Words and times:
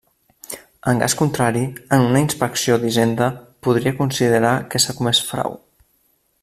En 0.91 1.01
cas 1.03 1.15
contrari, 1.19 1.61
en 1.97 2.07
una 2.07 2.23
inspecció 2.25 2.79
d'Hisenda 2.85 3.29
podria 3.67 3.95
considerar 4.03 4.55
que 4.73 4.83
s'ha 4.87 4.97
comès 5.01 5.23
frau. 5.33 5.61